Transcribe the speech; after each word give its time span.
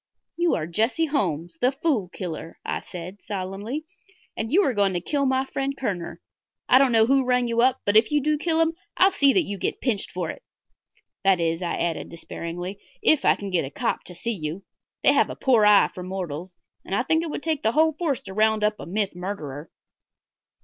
"You 0.35 0.55
are 0.55 0.65
Jesse 0.65 1.05
Holmes, 1.05 1.57
the 1.61 1.71
Fool 1.71 2.09
Killer," 2.09 2.57
I 2.65 2.79
said, 2.79 3.21
solemnly, 3.21 3.85
"and 4.35 4.51
you 4.51 4.63
are 4.63 4.73
going 4.73 4.93
to 4.93 4.99
kill 4.99 5.27
my 5.27 5.45
friend 5.45 5.77
Kerner. 5.77 6.21
I 6.67 6.79
don't 6.79 6.91
know 6.91 7.05
who 7.05 7.23
rang 7.23 7.47
you 7.47 7.61
up, 7.61 7.81
but 7.85 7.95
if 7.95 8.11
you 8.11 8.19
do 8.19 8.39
kill 8.39 8.61
him 8.61 8.73
I'll 8.97 9.11
see 9.11 9.31
that 9.33 9.43
you 9.43 9.59
get 9.59 9.79
pinched 9.79 10.09
for 10.11 10.31
it. 10.31 10.41
That 11.23 11.39
is," 11.39 11.61
I 11.61 11.75
added, 11.77 12.09
despairingly, 12.09 12.79
"if 13.03 13.23
I 13.25 13.35
can 13.35 13.51
get 13.51 13.63
a 13.63 13.69
cop 13.69 14.03
to 14.05 14.15
see 14.15 14.31
you. 14.33 14.63
They 15.03 15.13
have 15.13 15.29
a 15.29 15.35
poor 15.35 15.67
eye 15.67 15.91
for 15.93 16.01
mortals, 16.01 16.57
and 16.83 16.95
I 16.95 17.03
think 17.03 17.21
it 17.21 17.29
would 17.29 17.43
take 17.43 17.61
the 17.61 17.73
whole 17.73 17.93
force 17.93 18.23
to 18.23 18.33
round 18.33 18.63
up 18.63 18.79
a 18.79 18.87
myth 18.87 19.15
murderer." 19.15 19.69